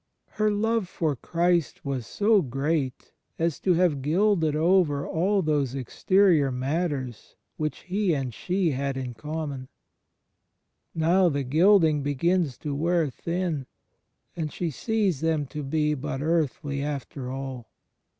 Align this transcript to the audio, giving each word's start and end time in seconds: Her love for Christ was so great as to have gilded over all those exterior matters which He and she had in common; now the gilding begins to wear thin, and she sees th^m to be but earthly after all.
Her 0.29 0.49
love 0.49 0.87
for 0.89 1.15
Christ 1.15 1.85
was 1.85 2.07
so 2.07 2.41
great 2.41 3.13
as 3.37 3.59
to 3.59 3.75
have 3.75 4.01
gilded 4.01 4.55
over 4.55 5.07
all 5.07 5.43
those 5.43 5.75
exterior 5.75 6.51
matters 6.51 7.35
which 7.57 7.81
He 7.83 8.15
and 8.15 8.33
she 8.33 8.71
had 8.71 8.97
in 8.97 9.13
common; 9.13 9.67
now 10.95 11.29
the 11.29 11.43
gilding 11.43 12.01
begins 12.01 12.57
to 12.65 12.73
wear 12.73 13.11
thin, 13.11 13.67
and 14.35 14.51
she 14.51 14.71
sees 14.71 15.21
th^m 15.21 15.47
to 15.49 15.61
be 15.61 15.93
but 15.93 16.19
earthly 16.19 16.81
after 16.81 17.29
all. 17.31 17.69